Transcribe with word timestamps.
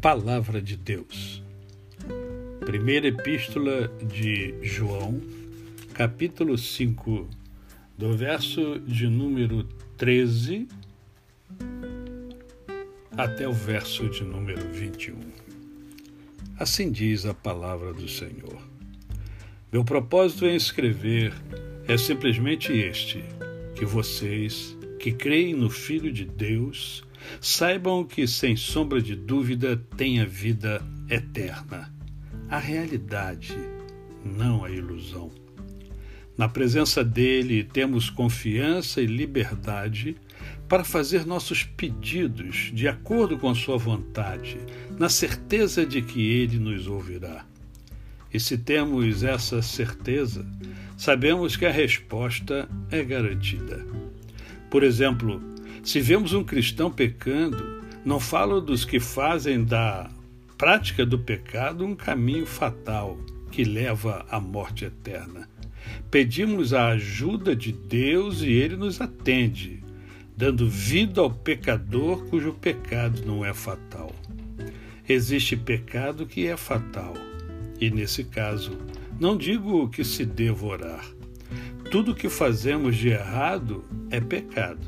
Palavra 0.00 0.62
de 0.62 0.78
Deus. 0.78 1.42
Primeira 2.60 3.08
Epístola 3.08 3.86
de 4.02 4.54
João, 4.62 5.20
capítulo 5.92 6.56
5, 6.56 7.28
do 7.98 8.16
verso 8.16 8.80
de 8.80 9.06
número 9.06 9.62
13 9.98 10.66
até 13.14 13.46
o 13.46 13.52
verso 13.52 14.08
de 14.08 14.24
número 14.24 14.66
21. 14.72 15.18
Assim 16.58 16.90
diz 16.90 17.26
a 17.26 17.34
palavra 17.34 17.92
do 17.92 18.08
Senhor. 18.08 18.58
Meu 19.70 19.84
propósito 19.84 20.46
em 20.46 20.56
escrever 20.56 21.34
é 21.86 21.98
simplesmente 21.98 22.72
este: 22.72 23.22
que 23.74 23.84
vocês, 23.84 24.74
que 24.98 25.12
creem 25.12 25.52
no 25.52 25.68
Filho 25.68 26.10
de 26.10 26.24
Deus, 26.24 27.04
saibam 27.40 28.04
que, 28.04 28.26
sem 28.26 28.56
sombra 28.56 29.00
de 29.00 29.14
dúvida, 29.14 29.76
têm 29.96 30.20
a 30.20 30.24
vida 30.24 30.82
eterna, 31.08 31.92
a 32.48 32.58
realidade, 32.58 33.56
não 34.24 34.64
a 34.64 34.70
ilusão. 34.70 35.30
Na 36.36 36.48
presença 36.48 37.04
dele 37.04 37.62
temos 37.64 38.08
confiança 38.08 39.02
e 39.02 39.06
liberdade 39.06 40.16
para 40.68 40.84
fazer 40.84 41.26
nossos 41.26 41.64
pedidos 41.64 42.70
de 42.72 42.88
acordo 42.88 43.36
com 43.36 43.54
Sua 43.54 43.76
vontade, 43.76 44.56
na 44.98 45.08
certeza 45.08 45.84
de 45.84 46.00
que 46.00 46.30
Ele 46.30 46.58
nos 46.58 46.86
ouvirá. 46.86 47.44
E 48.32 48.38
se 48.38 48.56
temos 48.56 49.24
essa 49.24 49.60
certeza, 49.60 50.46
sabemos 50.96 51.56
que 51.56 51.66
a 51.66 51.72
resposta 51.72 52.68
é 52.90 53.02
garantida. 53.02 53.84
Por 54.70 54.84
exemplo, 54.84 55.42
se 55.82 56.00
vemos 56.00 56.32
um 56.32 56.44
cristão 56.44 56.90
pecando, 56.90 57.82
não 58.04 58.20
falo 58.20 58.60
dos 58.60 58.84
que 58.84 59.00
fazem 59.00 59.64
da 59.64 60.10
prática 60.56 61.06
do 61.06 61.18
pecado 61.18 61.84
um 61.84 61.94
caminho 61.94 62.44
fatal 62.44 63.18
que 63.50 63.64
leva 63.64 64.24
à 64.30 64.38
morte 64.38 64.84
eterna. 64.84 65.48
Pedimos 66.10 66.74
a 66.74 66.88
ajuda 66.88 67.56
de 67.56 67.72
Deus 67.72 68.42
e 68.42 68.50
Ele 68.50 68.76
nos 68.76 69.00
atende, 69.00 69.82
dando 70.36 70.68
vida 70.68 71.20
ao 71.20 71.30
pecador 71.30 72.24
cujo 72.26 72.52
pecado 72.52 73.22
não 73.24 73.44
é 73.44 73.54
fatal. 73.54 74.14
Existe 75.08 75.56
pecado 75.56 76.26
que 76.26 76.46
é 76.46 76.56
fatal, 76.56 77.14
e 77.80 77.90
nesse 77.90 78.24
caso, 78.24 78.78
não 79.18 79.36
digo 79.36 79.88
que 79.88 80.04
se 80.04 80.24
devorar. 80.24 81.04
Tudo 81.90 82.14
que 82.14 82.28
fazemos 82.28 82.96
de 82.96 83.08
errado 83.08 83.82
é 84.10 84.20
pecado, 84.20 84.86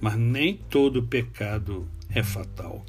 mas 0.00 0.16
nem 0.16 0.56
todo 0.56 1.02
pecado 1.02 1.88
é 2.14 2.22
fatal. 2.22 2.84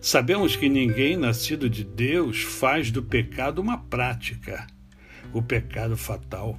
Sabemos 0.00 0.56
que 0.56 0.68
ninguém 0.68 1.16
nascido 1.16 1.70
de 1.70 1.84
Deus 1.84 2.42
faz 2.42 2.90
do 2.90 3.02
pecado 3.02 3.60
uma 3.60 3.78
prática, 3.78 4.66
o 5.32 5.40
pecado 5.40 5.96
fatal. 5.96 6.58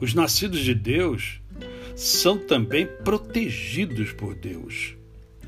Os 0.00 0.14
nascidos 0.14 0.60
de 0.60 0.74
Deus 0.74 1.40
são 1.94 2.38
também 2.38 2.86
protegidos 3.04 4.12
por 4.12 4.34
Deus. 4.34 4.96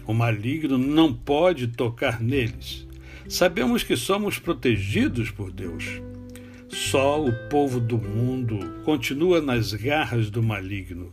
O 0.06 0.12
maligno 0.12 0.76
não 0.76 1.12
pode 1.12 1.68
tocar 1.68 2.20
neles. 2.20 2.86
Sabemos 3.26 3.82
que 3.82 3.96
somos 3.96 4.38
protegidos 4.38 5.30
por 5.30 5.50
Deus. 5.50 6.02
Só 6.68 7.24
o 7.24 7.32
povo 7.48 7.80
do 7.80 7.96
mundo 7.96 8.82
continua 8.84 9.40
nas 9.40 9.72
garras 9.72 10.28
do 10.28 10.42
maligno. 10.42 11.12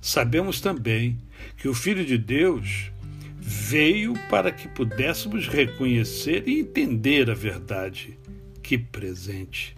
Sabemos 0.00 0.60
também 0.60 1.18
que 1.56 1.68
o 1.68 1.74
Filho 1.74 2.04
de 2.04 2.18
Deus 2.18 2.90
veio 3.38 4.14
para 4.28 4.50
que 4.50 4.66
pudéssemos 4.68 5.46
reconhecer 5.48 6.48
e 6.48 6.60
entender 6.60 7.30
a 7.30 7.34
verdade. 7.34 8.18
Que 8.62 8.76
presente! 8.76 9.76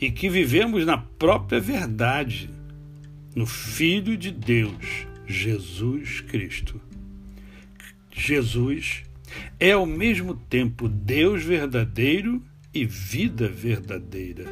E 0.00 0.10
que 0.10 0.28
vivemos 0.28 0.86
na 0.86 0.98
própria 0.98 1.60
verdade 1.60 2.50
no 3.34 3.46
Filho 3.46 4.16
de 4.16 4.30
Deus, 4.30 5.06
Jesus 5.26 6.20
Cristo. 6.20 6.80
Jesus 8.12 9.02
é 9.58 9.72
ao 9.72 9.84
mesmo 9.84 10.36
tempo 10.36 10.88
Deus 10.88 11.42
verdadeiro 11.42 12.40
e 12.72 12.84
vida 12.84 13.48
verdadeira. 13.48 14.44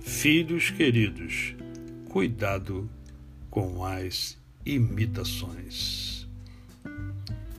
Filhos 0.00 0.70
queridos, 0.70 1.54
cuidado 2.08 2.90
com 3.58 3.84
as 3.84 4.38
imitações. 4.64 6.28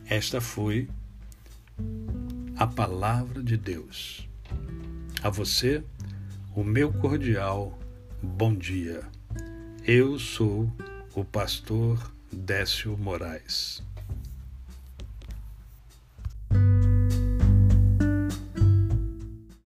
Esta 0.07 0.39
foi 0.39 0.87
a 2.55 2.65
palavra 2.65 3.43
de 3.43 3.57
Deus. 3.57 4.25
A 5.21 5.29
você, 5.29 5.83
o 6.55 6.63
meu 6.63 6.93
cordial 6.93 7.77
bom 8.23 8.55
dia. 8.55 9.01
Eu 9.85 10.17
sou 10.17 10.71
o 11.13 11.25
pastor 11.25 12.13
Décio 12.31 12.97
Moraes. 12.97 13.83